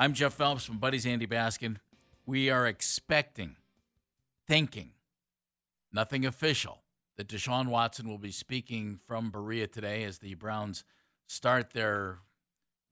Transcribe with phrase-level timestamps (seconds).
[0.00, 1.78] I'm Jeff Phelps from Buddy's Andy Baskin.
[2.24, 3.56] We are expecting,
[4.46, 4.92] thinking,
[5.92, 6.84] nothing official,
[7.16, 10.84] that Deshaun Watson will be speaking from Berea today as the Browns
[11.26, 12.18] start their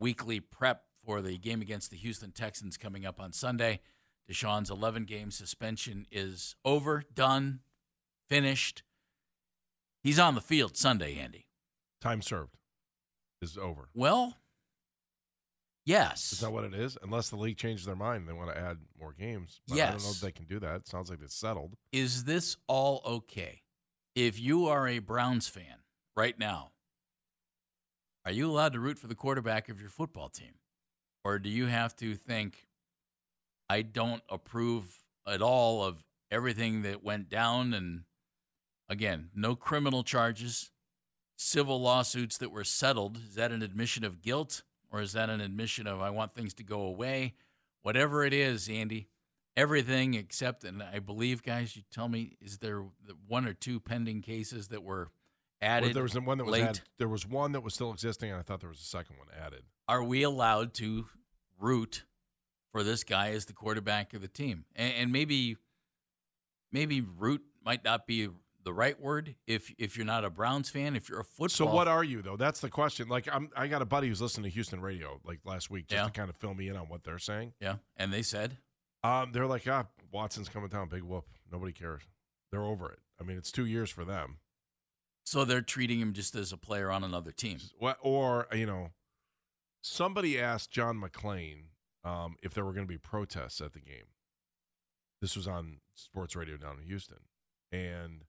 [0.01, 3.79] weekly prep for the game against the Houston Texans coming up on Sunday.
[4.29, 7.61] Deshaun's 11 game suspension is over, done,
[8.29, 8.83] finished.
[10.03, 11.47] He's on the field Sunday, Andy.
[12.01, 12.57] Time served
[13.41, 13.91] is over.
[13.95, 14.39] Well,
[15.87, 16.33] yes.
[16.33, 16.99] Is that what it is?
[17.03, 19.61] Unless the league changes their mind and they want to add more games.
[19.67, 20.77] But I don't know if they can do that.
[20.77, 21.77] It sounds like it's settled.
[21.93, 23.63] Is this all okay?
[24.15, 25.83] If you are a Browns fan
[26.15, 26.73] right now,
[28.25, 30.55] are you allowed to root for the quarterback of your football team?
[31.25, 32.67] Or do you have to think,
[33.69, 37.75] I don't approve at all of everything that went down?
[37.75, 38.03] And
[38.89, 40.71] again, no criminal charges,
[41.37, 43.19] civil lawsuits that were settled.
[43.29, 44.63] Is that an admission of guilt?
[44.91, 47.35] Or is that an admission of, I want things to go away?
[47.83, 49.09] Whatever it is, Andy,
[49.57, 52.85] everything except, and I believe, guys, you tell me, is there
[53.27, 55.11] one or two pending cases that were
[55.61, 55.89] added?
[55.89, 56.63] Well, there was one that was late?
[56.65, 56.81] added.
[56.99, 59.29] There was one that was still existing, and I thought there was a second one
[59.39, 59.63] added.
[59.89, 61.07] Are we allowed to
[61.59, 62.05] root
[62.73, 64.65] for this guy as the quarterback of the team?
[64.75, 65.57] And, and maybe,
[66.73, 68.29] maybe root might not be
[68.67, 70.95] the right word if if you're not a Browns fan.
[70.97, 72.37] If you're a football, So what are you though?
[72.37, 73.09] That's the question.
[73.09, 75.99] Like I'm, I got a buddy who's listening to Houston radio like last week just
[75.99, 76.05] Yeah.
[76.07, 77.55] to kind of fill me in on what they're saying.
[77.61, 77.77] yeah?
[77.97, 78.59] And they said,
[79.03, 81.25] Um, they're like, ah, Watson's coming down, big whoop.
[81.51, 82.03] Nobody cares.
[82.53, 82.99] They're over it.
[83.21, 84.39] I mean, it's two years for them.
[85.25, 87.59] so they're treating him just as a player on another team.
[87.79, 88.91] What- Or you know,
[89.83, 91.67] somebody asked John McClain
[92.05, 94.07] um, if there were going to be protests at the game.
[95.21, 97.21] This was on sports radio down in Houston,
[97.73, 98.25] and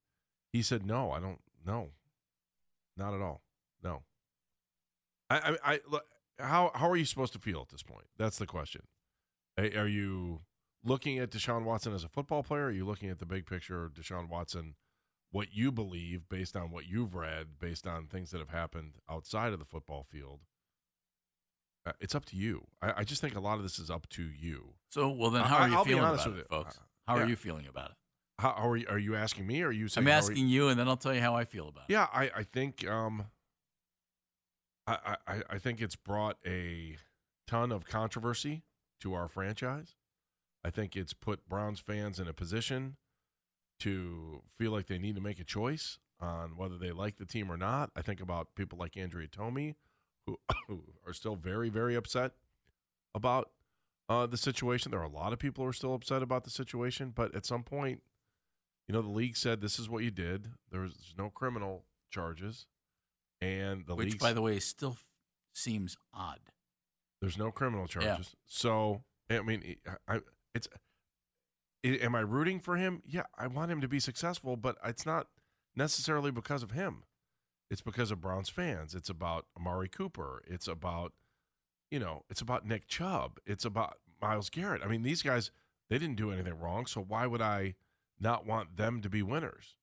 [0.58, 1.40] he said, "No, I don't.
[1.66, 1.90] No,
[2.98, 3.42] not at all.
[3.84, 4.04] No."
[5.30, 6.06] I, I, I look.
[6.40, 8.06] How how are you supposed to feel at this point?
[8.18, 8.82] That's the question.
[9.58, 10.42] Are you
[10.84, 12.66] looking at Deshaun Watson as a football player?
[12.66, 14.76] Are you looking at the big picture of Deshaun Watson,
[15.32, 19.54] what you believe based on what you've read, based on things that have happened outside
[19.54, 20.42] of the football field?
[21.88, 22.66] Uh, it's up to you.
[22.82, 24.74] I, I just think a lot of this is up to you.
[24.90, 26.80] So well, then how are you I'll feeling about it, folks?
[27.08, 27.96] How are you feeling about it?
[28.40, 28.86] How, how are you?
[28.90, 29.62] Are you asking me?
[29.64, 30.08] Or are you saying?
[30.08, 31.86] I'm how are you- asking you, and then I'll tell you how I feel about
[31.90, 31.94] it.
[31.94, 33.26] Yeah, I, I think um,
[34.86, 36.98] I, I I think it's brought a
[37.48, 38.64] ton of controversy
[39.02, 39.96] to our franchise.
[40.64, 42.98] I think it's put Browns fans in a position
[43.80, 47.52] to feel like they need to make a choice on whether they like the team
[47.52, 47.92] or not.
[47.96, 49.76] I think about people like Andrea Tomey,
[50.26, 50.38] who,
[50.68, 52.34] who are still very, very upset
[53.14, 53.52] about
[54.10, 54.92] uh, the situation.
[54.92, 57.46] There are a lot of people who are still upset about the situation, but at
[57.46, 58.02] some point,
[58.88, 60.52] you know, the league said this is what you did.
[60.72, 62.68] There was there's no criminal charges,
[63.42, 65.06] and the Which, league by the way, still f-
[65.54, 66.40] seems odd.
[67.22, 68.02] there's no criminal Yeah.
[68.02, 68.36] charges.
[68.46, 69.76] So I mean,
[70.08, 70.22] I, I-
[70.56, 70.68] it's.
[71.86, 73.02] i am I rooting for him?
[73.06, 75.28] Yeah, I want him to be successful, but it's not
[75.76, 77.04] necessarily because of him.
[77.70, 78.96] It's because of Browns fans.
[78.96, 80.42] It's about Amari Cooper.
[80.48, 81.12] It's about,
[81.92, 83.40] you know, it's about Nick Chubb.
[83.46, 84.82] It's about Myles Garrett.
[84.84, 85.52] I mean, these guys
[85.90, 86.86] they didn't do anything wrong.
[86.86, 87.76] So why would I
[88.20, 89.76] not want them to be winners?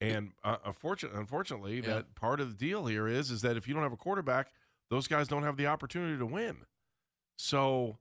[0.00, 1.94] And uh, unfortunately, unfortunately, Yeah.
[1.94, 4.52] that part of the deal here is is that if you don't have a quarterback,
[4.90, 6.58] those guys don't have the opportunity to win.
[7.36, 7.98] So,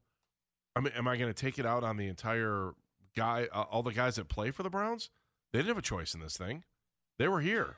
[0.75, 2.71] I mean, am I going to take it out on the entire
[3.15, 5.09] guy, uh, all the guys that play for the Browns?
[5.51, 6.63] They didn't have a choice in this thing.
[7.19, 7.77] They were here,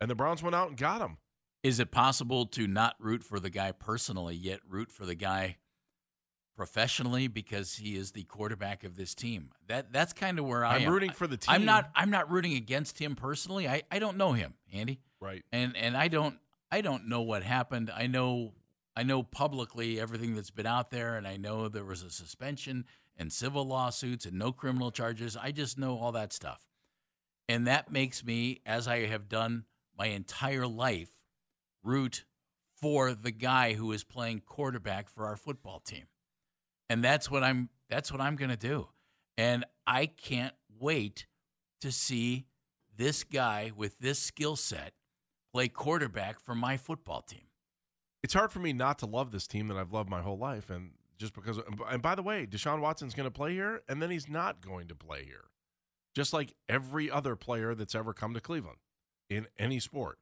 [0.00, 1.18] and the Browns went out and got them.
[1.62, 5.56] Is it possible to not root for the guy personally, yet root for the guy
[6.60, 9.48] professionally because he is the quarterback of this team?
[9.68, 10.92] That that's kind of where I I'm am.
[10.92, 11.54] rooting for the team.
[11.54, 11.90] I'm not.
[11.94, 13.66] I'm not rooting against him personally.
[13.66, 15.42] I, I don't know him, Andy, right.
[15.52, 16.36] and and I don't
[16.70, 17.90] I don't know what happened.
[17.90, 18.52] I know
[18.94, 22.84] I know publicly everything that's been out there, and I know there was a suspension
[23.16, 25.38] and civil lawsuits and no criminal charges.
[25.38, 26.66] I just know all that stuff,
[27.48, 29.64] and that makes me, as I have done
[29.96, 31.08] my entire life,
[31.82, 32.26] root
[32.74, 36.04] for the guy who is playing quarterback for our football team.
[36.90, 38.88] And that's what I'm that's what I'm going to do.
[39.38, 41.26] And I can't wait
[41.80, 42.46] to see
[42.94, 44.92] this guy with this skill set
[45.52, 47.46] play quarterback for my football team.
[48.22, 50.68] It's hard for me not to love this team that I've loved my whole life,
[50.68, 51.58] and just because.
[51.88, 54.88] And by the way, Deshaun Watson's going to play here, and then he's not going
[54.88, 55.44] to play here,
[56.14, 58.78] just like every other player that's ever come to Cleveland
[59.30, 60.18] in any sport.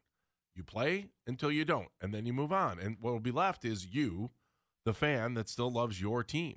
[0.55, 2.79] You play until you don't, and then you move on.
[2.79, 4.31] And what will be left is you,
[4.89, 6.57] the fan that still loves your team.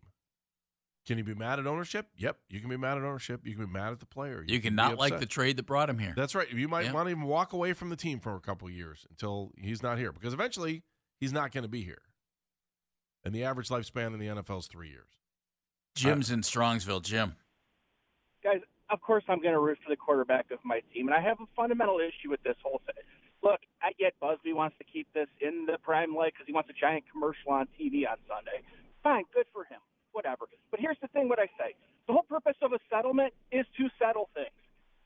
[1.05, 2.07] Can you be mad at ownership?
[2.17, 3.41] Yep, you can be mad at ownership.
[3.43, 4.41] You can be mad at the player.
[4.47, 6.13] You, can can not like the trade that brought him here.
[6.15, 6.49] That's right.
[6.49, 6.93] You might Yeah.
[6.93, 9.83] want to even walk away from the team for a couple of years until he's
[9.83, 10.83] not here, because eventually
[11.19, 12.03] he's not going to be here.
[13.25, 15.09] And the average lifespan in the NFL is three years.
[15.95, 17.03] Jim's in Strongsville.
[17.03, 17.35] Jim.
[18.43, 21.21] Guys, of course I'm going to root for the quarterback of my team, and I
[21.21, 23.03] have a fundamental issue with this whole thing.
[23.43, 26.69] Look, I get Buzbee wants to keep this in the prime light because he wants
[26.69, 28.61] a giant commercial on TV on Sunday.
[29.01, 29.81] Fine, good for him.
[30.13, 30.45] Whatever.
[30.69, 31.73] But here's the thing: what I say.
[32.07, 34.53] The whole purpose of a settlement is to settle things.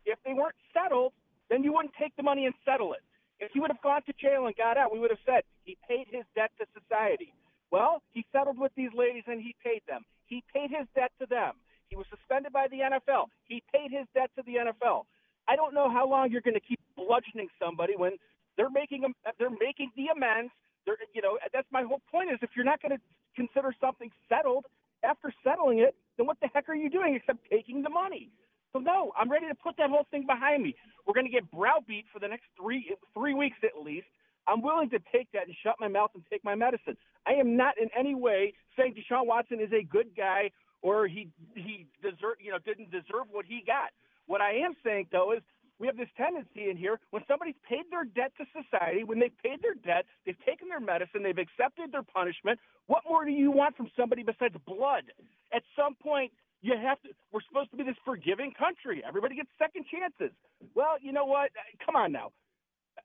[0.05, 1.13] If they weren't settled,
[1.49, 3.01] then you wouldn't take the money and settle it.
[3.39, 5.77] If he would have gone to jail and got out, we would have said he
[5.87, 7.33] paid his debt to society.
[7.71, 10.05] Well, he settled with these ladies and he paid them.
[10.27, 11.53] He paid his debt to them.
[11.89, 13.27] He was suspended by the NFL.
[13.45, 15.05] He paid his debt to the NFL.
[15.47, 18.13] I don't know how long you're going to keep bludgeoning somebody when
[18.57, 20.51] they're making them, they're making the amends.
[20.85, 23.01] They're, you know, that's my whole point is if you're not going to
[23.35, 24.65] consider something settled
[25.03, 28.29] after settling it, then what the heck are you doing except taking the money?
[28.73, 30.75] So no, I'm ready to put that whole thing behind me.
[31.05, 34.07] We're going to get browbeat for the next three three weeks at least.
[34.47, 36.97] I'm willing to take that and shut my mouth and take my medicine.
[37.25, 40.51] I am not in any way saying Deshaun Watson is a good guy
[40.81, 43.89] or he he deserve you know didn't deserve what he got.
[44.27, 45.41] What I am saying though is
[45.79, 49.35] we have this tendency in here when somebody's paid their debt to society, when they've
[49.43, 52.59] paid their debt, they've taken their medicine, they've accepted their punishment.
[52.87, 55.11] What more do you want from somebody besides blood?
[55.53, 56.31] At some point,
[56.61, 57.09] you have to.
[57.31, 59.03] We're supposed to be this forgiving country.
[59.07, 60.33] Everybody gets second chances.
[60.73, 61.51] Well, you know what?
[61.85, 62.31] Come on now.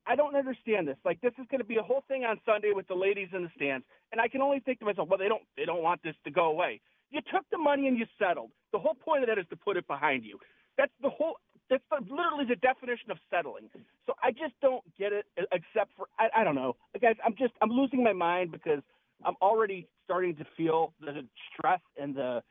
[0.07, 0.97] I don't understand this.
[1.05, 3.43] Like this is going to be a whole thing on Sunday with the ladies in
[3.43, 6.03] the stands, and I can only think to myself, well, they don't they don't want
[6.03, 6.81] this to go away.
[7.11, 8.51] You took the money and you settled.
[8.73, 10.39] The whole point of that is to put it behind you.
[10.81, 11.35] That's the whole.
[11.69, 13.69] That's the, literally the definition of settling.
[14.07, 15.27] So I just don't get it.
[15.53, 17.17] Except for I, I don't know, guys.
[17.25, 18.81] I'm just I'm losing my mind because
[19.25, 22.43] I'm already starting to feel the stress and the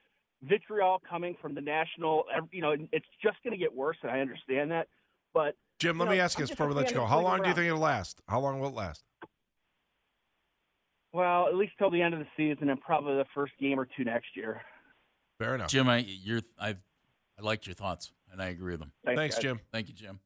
[0.43, 2.25] vitriol coming from the national.
[2.51, 4.87] You know, it's just going to get worse, and I understand that.
[5.33, 7.05] But Jim, let you me ask you this before we let you go.
[7.05, 8.21] How playing long do you think it'll last?
[8.27, 9.03] How long will it last?
[11.13, 13.87] Well, at least till the end of the season, and probably the first game or
[13.97, 14.61] two next year.
[15.39, 15.69] Fair enough.
[15.69, 18.91] Jim, I you're I I liked your thoughts and I agree with them.
[19.05, 19.41] Thanks, guys.
[19.41, 19.59] Jim.
[19.71, 20.19] Thank you, Jim.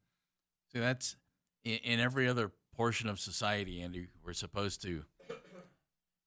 [0.72, 1.16] See, that's
[1.64, 4.08] in, in every other portion of society, Andy.
[4.24, 5.04] We're supposed to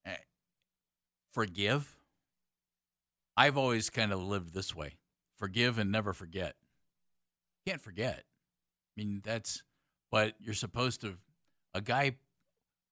[0.05, 0.17] eh,
[1.33, 1.97] forgive.
[3.37, 4.95] I've always kind of lived this way:
[5.37, 6.57] forgive and never forget.
[7.67, 8.25] Can't forget.
[8.97, 9.63] I mean, that's.
[10.11, 11.17] But you're supposed to.
[11.75, 12.17] A guy,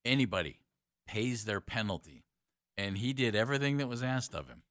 [0.04, 0.58] anybody,
[1.06, 2.24] pays their penalty,
[2.76, 4.62] and he did everything that was asked of him.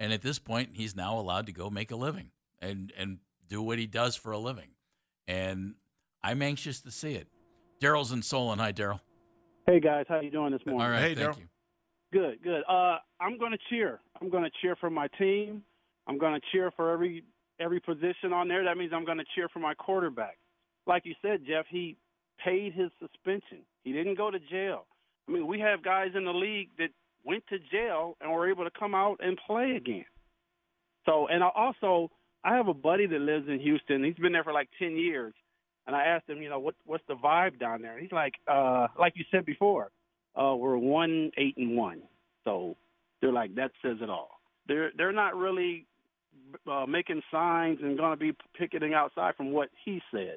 [0.00, 2.30] And at this point, he's now allowed to go make a living
[2.60, 3.18] and and
[3.50, 4.68] do what he does for a living.
[5.28, 5.74] And
[6.22, 7.26] I'm anxious to see it.
[7.82, 8.58] Daryl's in Solon.
[8.60, 9.00] Hi, Daryl.
[9.66, 10.82] Hey guys, how you doing this morning?
[10.82, 11.38] All right, Hey, thank Daryl.
[11.38, 11.48] you.
[12.12, 12.62] Good, good.
[12.68, 14.00] Uh, I'm going to cheer.
[14.20, 15.62] I'm going to cheer for my team.
[16.06, 17.24] I'm going to cheer for every
[17.60, 18.64] every position on there.
[18.64, 20.38] That means I'm going to cheer for my quarterback.
[20.86, 21.96] Like you said, Jeff, he
[22.42, 23.58] paid his suspension.
[23.84, 24.86] He didn't go to jail.
[25.28, 26.88] I mean, we have guys in the league that
[27.24, 30.06] went to jail and were able to come out and play again.
[31.06, 32.10] So, and I also
[32.44, 34.04] I have a buddy that lives in Houston.
[34.04, 35.34] He's been there for like 10 years.
[35.86, 37.94] And I asked him, you know, what what's the vibe down there?
[37.94, 39.90] And He's like, uh, like you said before,
[40.40, 42.02] uh, we're one eight and one.
[42.44, 42.76] So
[43.20, 44.40] they're like that says it all.
[44.68, 45.86] They're they're not really
[46.70, 50.36] uh, making signs and going to be picketing outside from what he said.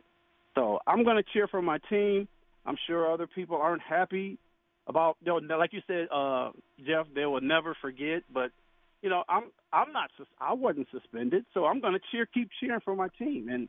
[0.56, 2.28] So I'm going to cheer for my team.
[2.66, 4.40] I'm sure other people aren't happy
[4.88, 7.08] about they'll like you said, uh, Jeff.
[7.14, 8.24] They will never forget.
[8.34, 8.52] But
[9.04, 10.10] you know, I'm I'm not
[10.40, 13.50] I wasn't suspended, so I'm going to cheer, keep cheering for my team.
[13.50, 13.68] And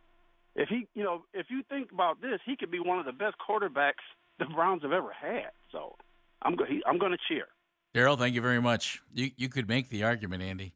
[0.54, 3.12] if he, you know, if you think about this, he could be one of the
[3.12, 4.04] best quarterbacks
[4.38, 5.50] the Browns have ever had.
[5.73, 5.97] So
[6.40, 7.49] I'm go- I'm going to cheer.
[7.94, 9.02] Daryl, thank you very much.
[9.12, 10.75] You you could make the argument, Andy.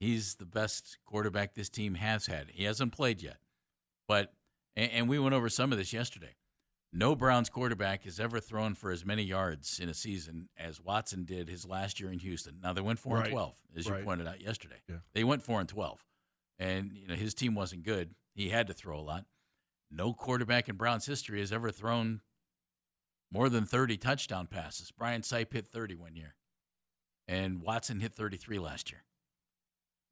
[0.00, 2.50] He's the best quarterback this team has had.
[2.52, 3.36] He hasn't played yet,
[4.08, 4.32] but
[4.76, 6.36] and, and we went over some of this yesterday.
[6.96, 11.24] No Browns quarterback has ever thrown for as many yards in a season as Watson
[11.24, 12.60] did his last year in Houston.
[12.62, 13.24] Now they went four Right.
[13.26, 14.80] and twelve, as you pointed out yesterday.
[14.88, 14.98] Yeah.
[15.12, 16.04] They went four and twelve,
[16.58, 18.14] and you know his team wasn't good.
[18.36, 19.24] He had to throw a lot.
[19.90, 22.20] No quarterback in Browns history has ever thrown
[23.32, 24.92] more than 30 touchdown passes.
[24.92, 26.36] Brian Sipe hit 30 one year,
[27.26, 29.02] and Watson hit 33 last year.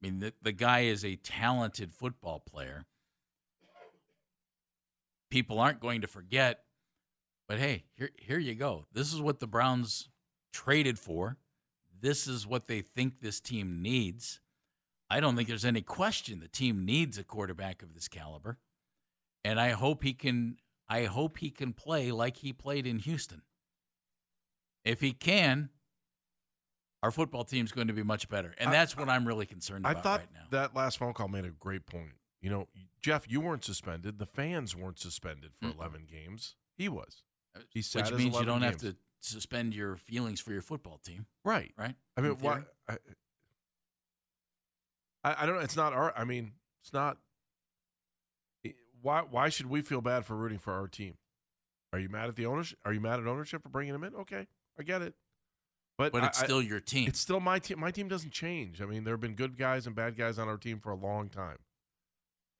[0.01, 2.83] I mean, the, the guy is a talented football player.
[5.29, 6.63] People aren't going to forget,
[7.53, 8.87] but hey, here, here you go.
[8.93, 10.09] This is what the Browns
[10.51, 11.37] traded for.
[12.01, 14.41] This is what they think this team needs.
[15.07, 18.57] I don't think there's any question the team needs a quarterback of this caliber.
[19.45, 20.57] And I hope he can
[20.89, 23.43] I hope he can play like he played in Houston.
[24.83, 25.69] If he can,
[27.03, 28.55] our football team's going to be much better.
[28.57, 30.47] And I- that's what I'm really concerned I about thought right now.
[30.49, 32.13] that last phone call made a great point.
[32.41, 32.67] You know,
[32.99, 34.17] Jeff, you weren't suspended.
[34.17, 35.77] The fans weren't suspended for Mm-mm.
[35.77, 36.55] 11 games.
[36.75, 37.21] He was.
[37.55, 41.71] Which means you don't have to suspend your feelings for your football team, Right.
[41.77, 41.95] right?
[42.17, 42.63] I mean, why?
[42.89, 42.97] I,
[45.23, 45.61] I, don't know.
[45.61, 46.13] It's not our.
[46.17, 47.17] I mean, it's not.
[48.63, 49.21] it- Why?
[49.21, 51.15] Why should we feel bad for rooting for our team?
[51.93, 52.79] Are you mad at the ownership?
[52.85, 54.15] Are you mad at ownership for bringing him in?
[54.15, 54.47] Okay,
[54.79, 55.13] I get it.
[55.97, 57.07] But, But it's I- still your team.
[57.07, 57.79] it's still my team.
[57.79, 58.81] My team doesn't change.
[58.81, 60.95] I mean, there have been good guys and bad guys on our team for a
[60.95, 61.57] long time.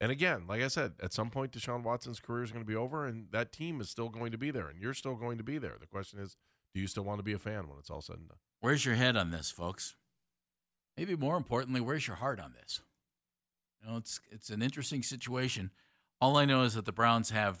[0.04, 2.76] And again, like I said, at some point, Deshaun Watson's career is going to be
[2.76, 5.42] over, and that team is still going to be there, and you're still going to
[5.42, 5.76] be there.
[5.80, 6.36] The question is,
[6.74, 8.36] do you still want to be a fan when it's all said and done?
[8.60, 9.96] Where's your head on this, folks?
[10.98, 12.82] Maybe more importantly, where's your heart on this?
[13.80, 15.70] You know, it's it's an interesting situation.
[16.20, 17.60] All I know is that the Browns have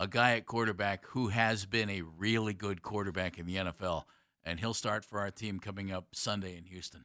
[0.00, 4.02] a guy at quarterback who has been a really good quarterback in the NFL,
[4.42, 7.04] and he'll start for our team coming up Sunday in Houston.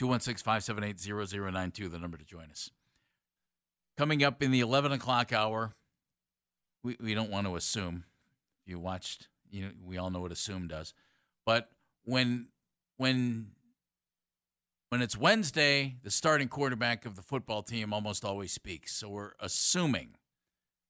[0.00, 2.68] 216 578 0092, the number to join us.
[3.96, 5.74] Coming up in the 11 o'clock hour,
[6.82, 8.04] we, we don't want to assume.
[8.66, 10.92] You watched, you know, we all know what assume does.
[11.44, 11.70] But
[12.04, 12.48] when
[12.96, 13.52] when
[14.88, 18.92] when it's Wednesday, the starting quarterback of the football team almost always speaks.
[18.92, 20.16] So we're assuming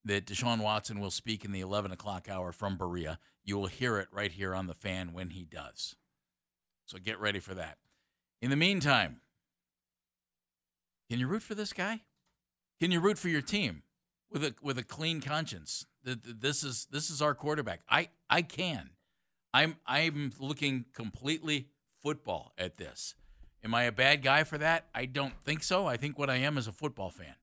[0.05, 3.19] that Deshaun Watson will speak in the 11 o'clock hour from Berea.
[3.45, 5.97] You will hear it right here on the fan when he does.
[6.85, 7.79] So get ready for that.
[8.41, 9.21] In the meantime,
[11.11, 12.03] can you root for this guy?
[12.81, 13.83] Can you root for your team
[14.31, 15.87] with a with a clean conscience?
[16.05, 17.81] That this is this is our quarterback.
[17.89, 18.91] I I can.
[19.55, 21.69] I'm I'm looking completely
[22.03, 23.15] football at this.
[23.65, 24.87] Am I a bad guy for that?
[24.95, 25.87] I don't think so.
[25.87, 27.35] I think what I am is a football fan.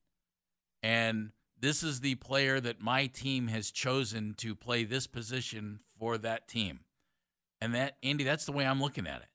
[0.82, 6.18] And this is the player that my team has chosen to play this position for
[6.20, 6.82] that team.
[7.60, 9.28] And that Andy, that's the way I'm looking at it.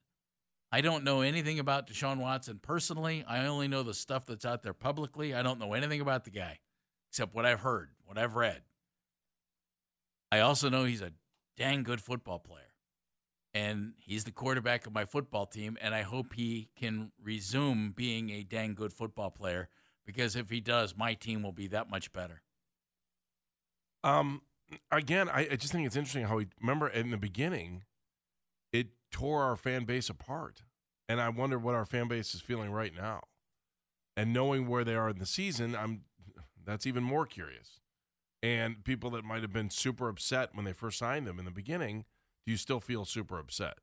[0.70, 3.24] I don't know anything about Deshaun Watson personally.
[3.26, 5.34] I only know the stuff that's out there publicly.
[5.34, 6.58] I don't know anything about the guy
[7.10, 8.62] except what I've heard, what I've read.
[10.30, 11.12] I also know he's a
[11.56, 12.62] dang good football player.
[13.54, 15.78] And he's the quarterback of my football team.
[15.80, 19.68] And I hope he can resume being a dang good football player
[20.04, 22.42] because if he does, my team will be that much better.
[24.04, 24.42] Um,
[24.92, 27.84] again, I, I just think it's interesting how we remember in the beginning,
[29.10, 30.62] tore our fan base apart,
[31.08, 33.22] and I wonder what our fan base is feeling right now.
[34.16, 36.02] And knowing where they are in the season, I'm
[36.64, 37.80] that's even more curious.
[38.42, 41.50] And people that might have been super upset when they first signed them in the
[41.50, 42.04] beginning,
[42.46, 43.78] do you still feel super upset?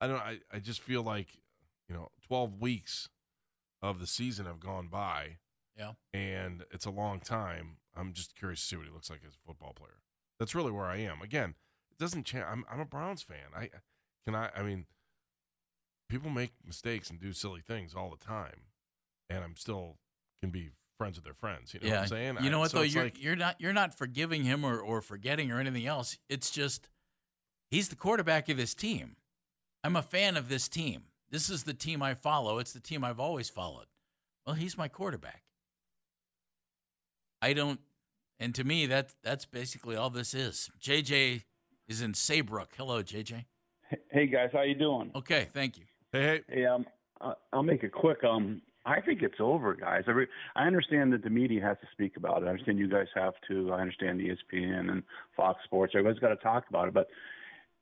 [0.00, 0.20] I don't.
[0.20, 1.28] I, I just feel like,
[1.88, 3.08] you know, twelve weeks
[3.82, 5.38] of the season have gone by
[5.76, 5.92] Yeah.
[6.12, 7.76] and it's a long time.
[7.96, 10.00] I'm just curious to see what he looks like as a football player.
[10.38, 11.20] That's really where I am.
[11.22, 11.54] Again,
[11.90, 12.44] it doesn't change.
[12.48, 13.50] I'm, I'm a Browns fan.
[13.56, 13.70] I
[14.26, 14.50] can I.
[14.56, 14.86] I mean,
[16.08, 18.62] people make mistakes and do silly things all the time,
[19.30, 19.96] and I'm still
[20.40, 21.72] can be friends with their friends.
[21.72, 21.94] You know yeah.
[21.94, 22.36] what I'm saying?
[22.42, 22.82] You know I- what so though?
[22.82, 26.18] You're like- you're not you're not forgiving him or, or forgetting or anything else.
[26.28, 26.88] It's just
[27.70, 29.16] he's the quarterback of this team.
[29.84, 31.04] I'm a fan of this team.
[31.30, 32.58] This is the team I follow.
[32.58, 33.86] It's the team I've always followed.
[34.46, 35.42] Well, he's my quarterback.
[37.40, 37.80] I don't
[38.40, 40.70] and to me that that's basically all this is.
[40.80, 41.44] JJ
[41.86, 42.74] is in Saybrook.
[42.76, 43.44] Hello, JJ.
[44.10, 45.10] Hey guys, how you doing?
[45.14, 45.84] Okay, thank you.
[46.12, 46.86] hey, hey, Hey, um,
[47.20, 48.22] I- I'll make it quick.
[48.24, 50.04] Um, I think it's over, guys.
[50.06, 50.26] I, re-
[50.56, 52.46] I understand that the media has to speak about it.
[52.46, 53.72] I understand you guys have to.
[53.72, 55.02] I understand ESPN and
[55.36, 55.92] Fox Sports.
[55.94, 56.94] Everybody's got to talk about it.
[56.94, 57.08] But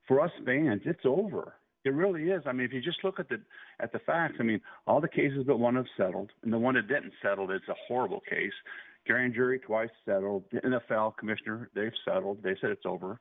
[0.07, 1.53] for us fans, it's over.
[1.85, 2.43] It really is.
[2.45, 3.39] I mean, if you just look at the
[3.79, 6.75] at the facts, I mean, all the cases but one have settled, and the one
[6.75, 8.51] that didn't settle is a horrible case.
[9.05, 10.43] Grand jury twice settled.
[10.51, 12.43] The NFL commissioner, they've settled.
[12.43, 13.19] They said it's over.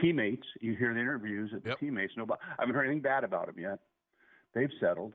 [0.00, 1.78] Teammates, you hear the interviews of the Yep.
[1.78, 2.16] teammates.
[2.16, 3.80] Nobody, I haven't heard anything bad about them yet.
[4.52, 5.14] They've settled.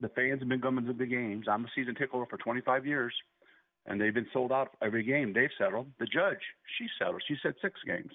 [0.00, 1.46] The fans have been coming to the games.
[1.48, 3.14] I'm a season tickler for 25 years,
[3.86, 5.32] and they've been sold out every game.
[5.32, 5.92] They've settled.
[5.98, 6.42] The judge,
[6.76, 7.22] she settled.
[7.26, 8.12] She said six games.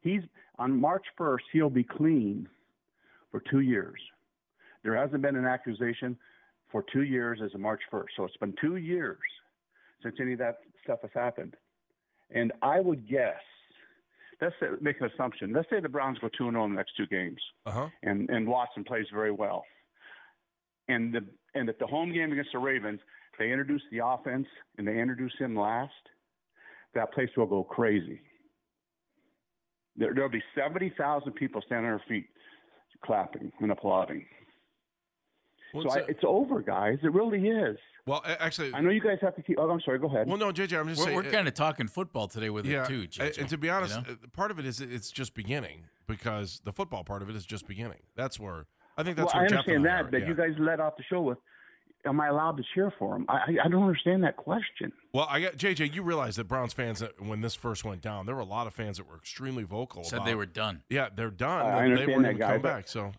[0.00, 0.22] He's
[0.58, 1.42] on March 1st.
[1.52, 2.48] He'll be clean
[3.30, 4.00] for two years.
[4.82, 6.16] There hasn't been an accusation
[6.68, 8.08] for two years as of March 1st.
[8.16, 9.18] So it's been two years
[10.02, 11.56] since any of that stuff has happened.
[12.30, 13.40] And I would guess,
[14.40, 15.52] let's say, make an assumption.
[15.52, 17.88] Let's say the Browns go 2 0 in the next two games uh huh.
[18.02, 19.64] and and Watson plays very well.
[20.88, 21.20] And the
[21.54, 23.00] and if the home game against the Ravens,
[23.38, 24.46] they introduce the offense
[24.78, 25.92] and they introduce him last,
[26.94, 28.20] that place will go crazy.
[29.96, 32.26] There, there'll be seventy thousand people standing on their feet,
[33.04, 34.26] clapping and applauding.
[35.74, 36.98] Well, so I, it's over, guys.
[37.02, 37.76] It really is.
[38.06, 39.58] Well, actually, I know you guys have to keep.
[39.58, 39.98] Oh, I'm sorry.
[39.98, 40.28] Go ahead.
[40.28, 41.16] well, no, JJ, I'm just We're, saying.
[41.16, 43.38] we're kind of talking football today with yeah, it too, JJ.
[43.38, 44.12] and to be you honest, know?
[44.12, 47.44] uh, part of it is it's just beginning because the football part of it is
[47.44, 47.98] just beginning.
[48.14, 50.20] That's where I think that's well, I where Jeff and understand I that, are, but
[50.22, 50.28] yeah.
[50.28, 51.38] you guys led off the show with.
[52.04, 53.26] Am I allowed to cheer for him?
[53.28, 54.92] I I, I don't understand that question.
[55.12, 55.92] Well, I got JJ.
[55.92, 58.68] You realize that Browns fans, uh, when this first went down, there were a lot
[58.68, 60.04] of fans that were extremely vocal.
[60.04, 60.82] said about, they were done.
[60.88, 61.66] Yeah, they're done.
[61.66, 62.86] I They- they understand wouldn't that, even guy, come back.
[62.86, 63.12] So,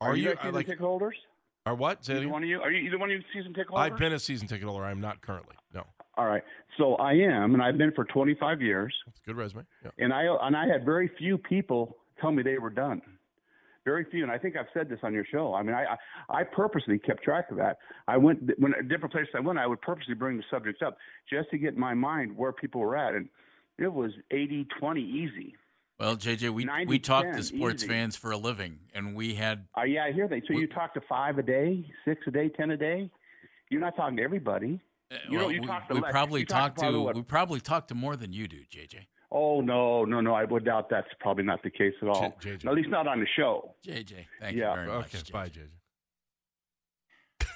[0.00, 0.66] Are, you, you guys season like?
[0.66, 1.16] ticket holders?
[1.64, 2.04] Or what?
[2.04, 2.60] Say Either one of you?
[2.60, 3.84] Are you either one of you season ticket holder?
[3.84, 4.84] I've been a season ticket holder.
[4.84, 5.54] I'm not currently.
[5.72, 5.84] No.
[6.16, 6.42] All right.
[6.76, 8.92] So I am, and I've been for 25 years.
[9.06, 9.64] That's a good resume.
[9.84, 9.90] Yeah.
[9.98, 13.00] And I and I had very few people tell me they were done.
[13.84, 15.54] Very few, and I think I've said this on your show.
[15.54, 15.96] I mean, I
[16.28, 17.78] I, I purposely kept track of that.
[18.08, 20.96] I went when different places I went, I would purposely bring the subjects up
[21.30, 23.28] just to get in my mind where people were at, and
[23.78, 25.54] it was 80-20 easy.
[26.02, 27.88] Well, JJ, we 90, we talk 10, to sports easy.
[27.92, 30.42] fans for a living, and we had Uh, yeah, I hear that.
[30.48, 33.08] So We- you talk to five a day, six a day, ten a day.
[33.70, 34.80] You're not talking to everybody.
[35.12, 37.00] uh, You know, you we, talk to we Lex- probably you talk talked to to
[37.00, 39.06] what- we probably talked to more than you do, JJ.
[39.30, 40.34] Oh no, no, no!
[40.34, 42.36] I would doubt that's probably not the case at all.
[42.40, 42.66] J- JJ.
[42.68, 43.76] At least not on the show.
[43.86, 44.70] JJ, thank Yeah.
[44.70, 45.18] you very Okay.
[45.18, 45.32] much.
[45.32, 45.68] Bye, JJ.
[47.38, 47.48] JJ.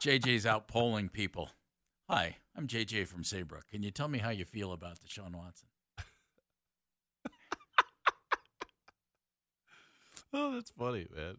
[0.00, 1.50] JJ's out polling people.
[2.08, 3.68] Hi, I'm JJ from Saybrook.
[3.68, 5.68] Can you tell me how you feel about Deshaun Watson?
[10.32, 11.36] Oh, that's funny, man.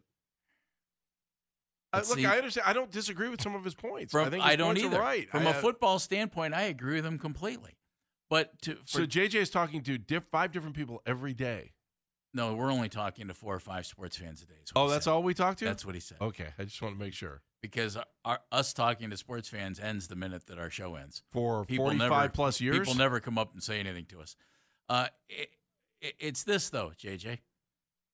[1.91, 2.65] I, look, see- I understand.
[2.67, 4.11] I don't disagree with some of his points.
[4.11, 4.99] From, I think his don't either.
[4.99, 5.29] Right.
[5.29, 7.77] From a a football standpoint, I agree with him completely.
[8.29, 11.73] But to, for, So JJ is talking to diff, five different people every day.
[12.33, 14.53] no, we're only talking to four or five sports fans a day.
[14.75, 15.11] Oh, that's said.
[15.11, 15.65] all we talk to.
[15.65, 16.17] That's what he said.
[16.19, 16.47] okay.
[16.57, 17.41] I just want to make sure.
[17.61, 17.95] Because
[18.25, 21.21] our, us talking to sports fans ends the minute that our show ends.
[21.31, 24.35] For People forty-five never- plus years, People never come up and say anything to us.
[24.89, 25.49] Uh, it,
[26.01, 27.37] it, it's this though, JJ.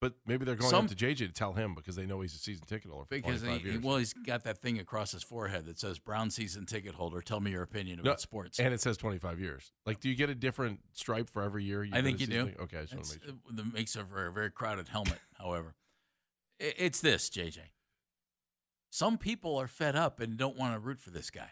[0.01, 2.33] But maybe they're going Some- up to JJ to tell him because they know he's
[2.33, 3.83] a season ticket holder for Because 25 he, years.
[3.83, 7.41] well, he's got that thing across his forehead that says "Brown season ticket holder." Tell
[7.41, 8.59] me your opinion No, about sports.
[8.59, 9.73] and it says 25 years.
[9.85, 11.85] Like, do you get a different stripe for every year?
[11.91, 12.45] I think you do.
[12.45, 13.33] ticket- Okay, I just want to make sure.
[13.33, 15.19] Uh, that makes it for a very crowded helmet.
[15.37, 15.75] however,
[16.59, 17.59] it's this, JJ.
[18.91, 21.51] Some people are fed up and don't want to root for this guy.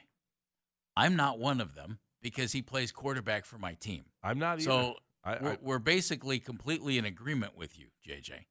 [0.96, 4.06] I'm not one of them because he plays quarterback for my team.
[4.24, 4.54] I'm not.
[4.60, 4.62] Either.
[4.64, 4.96] So
[5.28, 8.46] I, we're, I, we're basically completely in agreement with you, JJ.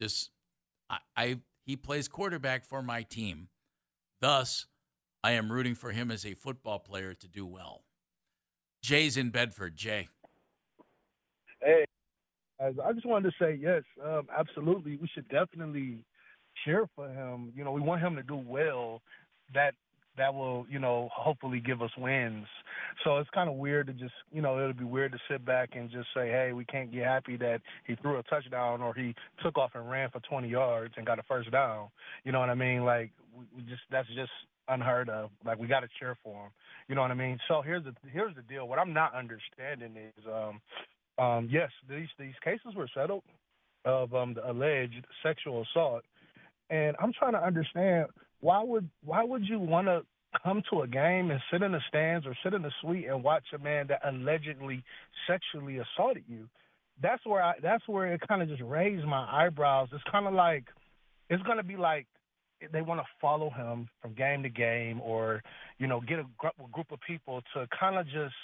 [0.00, 0.30] Just
[0.88, 3.48] I, I he plays quarterback for my team.
[4.20, 4.66] Thus,
[5.22, 7.84] I am rooting for him as a football player to do well.
[8.82, 9.76] Jay's in Bedford.
[9.76, 10.08] Jay.
[11.60, 11.84] Hey,
[12.60, 14.96] as I just wanted to say yes, um, absolutely.
[14.96, 16.04] We should definitely
[16.64, 17.52] cheer for him.
[17.54, 19.02] You know, we want him to do well.
[19.52, 19.74] That
[20.16, 22.46] that will, you know, hopefully give us wins.
[23.02, 25.70] So it's kind of weird to just, you know, it'll be weird to sit back
[25.74, 29.14] and just say, hey, we can't get happy that he threw a touchdown or he
[29.42, 31.88] took off and ran for 20 yards and got a first down.
[32.24, 32.84] You know what I mean?
[32.84, 34.30] Like, we, just that's just
[34.68, 35.30] unheard of.
[35.44, 36.50] Like, we got to cheer for him.
[36.88, 37.38] You know what I mean?
[37.48, 38.68] So here's the here's the deal.
[38.68, 40.60] What I'm not understanding is, um,
[41.24, 43.22] um, yes, these these cases were settled
[43.84, 46.02] of um, the alleged sexual assault,
[46.70, 48.06] and I'm trying to understand
[48.44, 50.02] why would why would you want to
[50.42, 53.24] come to a game and sit in the stands or sit in the suite and
[53.24, 54.84] watch a man that allegedly
[55.26, 56.46] sexually assaulted you?
[57.02, 59.88] That's where I that's where it kind of just raised my eyebrows.
[59.92, 60.64] It's kind of like
[61.30, 62.06] it's gonna be like
[62.70, 65.42] they want to follow him from game to game or
[65.78, 68.34] you know get a gr- group of people to kind of just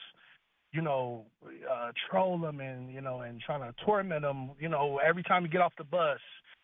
[0.73, 1.25] you know,
[1.69, 5.43] uh, troll him and you know, and trying to torment him, you know, every time
[5.43, 6.21] you get off the bus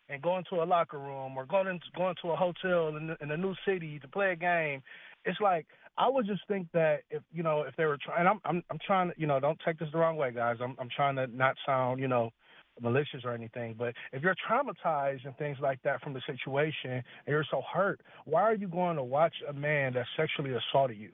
[0.09, 3.31] and going to a locker room or going into go into a hotel in, in
[3.31, 4.81] a new city to play a game.
[5.25, 5.65] It's like
[5.97, 8.79] I would just think that if you know if they were trying, I'm I'm I'm
[8.85, 10.57] trying to you know don't take this the wrong way, guys.
[10.61, 12.31] I'm I'm trying to not sound you know
[12.79, 17.03] malicious or anything, but if you're traumatized and things like that from the situation and
[17.27, 21.09] you're so hurt, why are you going to watch a man that sexually assaulted you?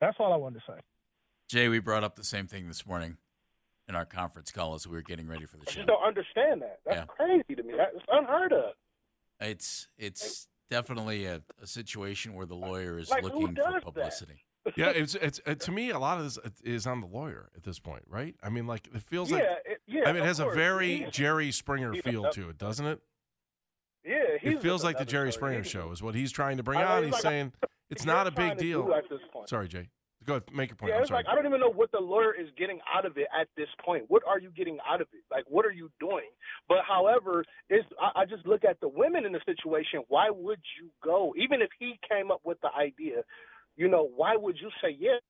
[0.00, 0.80] That's all I wanted to say.
[1.50, 3.18] Jay, we brought up the same thing this morning
[3.90, 5.76] in our conference call as we were getting ready for the I show.
[5.80, 6.78] just don't understand that.
[6.86, 7.04] That's Yeah.
[7.06, 7.74] crazy to me.
[7.76, 8.72] That's unheard of.
[9.40, 13.82] It's it's definitely a, a situation where the lawyer is Like, looking does for that?
[13.82, 14.44] publicity.
[14.76, 17.64] yeah, it's it's uh, to me a lot of this is on the lawyer at
[17.64, 18.36] this point, right?
[18.42, 20.02] I mean, like it feels yeah, like it, yeah.
[20.04, 21.10] I mean, it of has a very Yeah.
[21.10, 23.00] Jerry Springer feel to it, doesn't it?
[24.04, 25.32] Yeah, It feels like the Jerry.
[25.32, 26.98] Springer show is what he's trying to bring I mean, on.
[26.98, 27.52] it's He's like- saying
[27.90, 28.92] it's You're not a big deal.
[28.94, 29.48] at this point.
[29.48, 29.88] Sorry, Jay.
[30.26, 30.90] Go ahead, make your point.
[30.90, 31.24] Yeah, I'm it's sorry.
[31.24, 33.68] like I don't even know what the lawyer is getting out of it at this
[33.84, 34.04] point.
[34.08, 35.22] What are you getting out of it?
[35.30, 36.28] Like, what are you doing?
[36.68, 40.02] But however, is I, I just look at the women in the situation.
[40.08, 41.32] Why would you go?
[41.38, 43.22] Even if he came up with the idea,
[43.76, 45.20] you know, why would you say yes?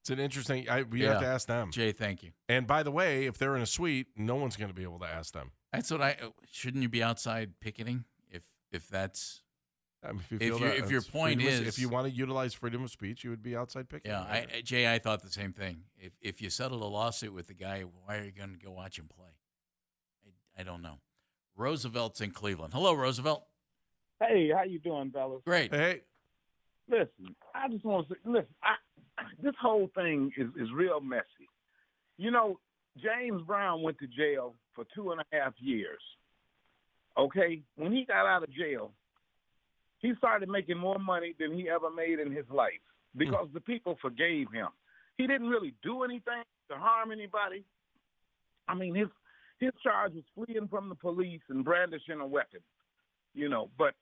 [0.00, 0.68] It's an interesting.
[0.68, 1.10] I, we Yeah.
[1.10, 1.70] have to ask them.
[1.70, 2.30] Jay, thank you.
[2.48, 4.98] And by the way, if they're in a suite, no one's going to be able
[5.00, 5.52] to ask them.
[5.72, 6.16] That's what I
[6.50, 9.42] shouldn't you be outside picketing if if that's
[10.02, 11.88] I mean, if, you If feel your- that if your point freedom is- if you
[11.88, 14.10] want to utilize freedom of speech, you would be outside picking.
[14.12, 14.20] yeah.
[14.22, 15.84] I, I- Jay, I thought the same thing.
[15.98, 18.70] If if you settled a lawsuit with the guy, why are you going to go
[18.70, 19.30] watch him play?
[20.56, 20.98] I, I don't know.
[21.56, 22.72] Roosevelt's in Cleveland.
[22.72, 23.44] Hello, Roosevelt.
[24.20, 25.42] Hey, how you doing, fellas?
[25.44, 25.72] Great.
[25.74, 26.02] hey,
[26.88, 28.74] Listen, I just want to say, listen, I,
[29.42, 31.24] this whole thing is, is real messy.
[32.16, 32.58] You know,
[32.96, 36.00] James Brown went to jail for two and a half years.
[37.16, 38.92] Okay, when he got out of jail,
[40.00, 42.82] he started making more money than he ever made in his life
[43.12, 43.18] hmm.
[43.18, 44.68] because the people forgave him.
[45.16, 47.64] He didn't really do anything to harm anybody.
[48.68, 49.08] I mean, his
[49.58, 52.60] his charge was fleeing from the police and brandishing a weapon,
[53.34, 53.70] you know.
[53.76, 53.94] But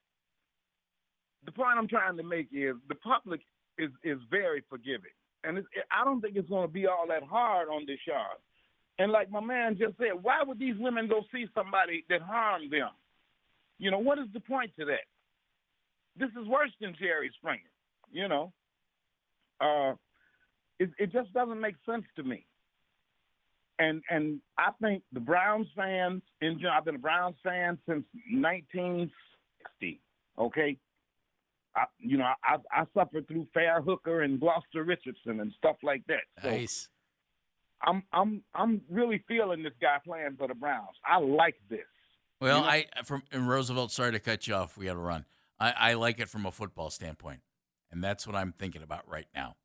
[1.46, 3.40] the point I'm trying to make is the public
[3.78, 7.22] is is very forgiving, and it's, I don't think it's going to be all that
[7.22, 8.36] hard on Deshaun.
[8.98, 12.70] And like my man just said, why would these women go see somebody that harmed
[12.70, 12.90] them?
[13.78, 15.04] You know, what is the point to that?
[16.18, 17.60] This is worse than Jerry Springer.
[18.10, 18.52] You know,
[19.60, 19.94] uh,
[20.78, 22.46] it, it just doesn't make sense to me.
[23.78, 28.04] And and I think the Browns fans, in general, I've been a Browns fan since
[28.32, 30.00] 1960.
[30.38, 30.78] Okay,
[31.74, 36.02] I, you know, I, I suffered through Fair Hooker and Gloster Richardson and stuff like
[36.08, 36.22] that.
[36.42, 36.88] So Nice.
[37.82, 40.96] I'm I'm I'm really feeling this guy playing for the Browns.
[41.04, 41.80] I like this.
[42.40, 43.92] Well, You know- I from and Roosevelt.
[43.92, 44.78] Sorry to cut you off.
[44.78, 45.26] We got to run.
[45.58, 47.40] I, I like it from a football standpoint,
[47.90, 49.56] and that's what I'm thinking about right now.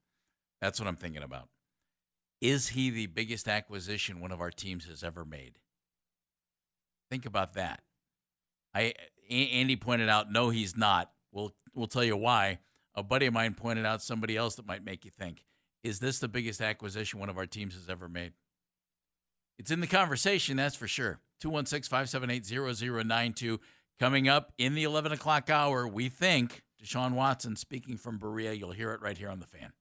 [0.62, 1.50] That's what I'm thinking about.
[2.40, 5.60] Is he the biggest acquisition one of our teams has ever made?
[7.10, 7.82] Think about that.
[8.74, 8.94] I
[9.30, 11.12] Andy pointed out, no, he's not.
[11.32, 12.60] We'll we'll tell you why.
[12.96, 15.46] A buddy of mine pointed out somebody else that might make you think.
[15.84, 18.34] Is this the biggest acquisition one of our teams has ever made?
[19.58, 21.20] It's in the conversation, that's for sure.
[21.40, 23.60] 216 578 0092.
[24.02, 28.54] Coming up in the 11 o'clock hour, we think Deshaun Watson speaking from Berea.
[28.54, 29.74] You'll hear it right here on the fan.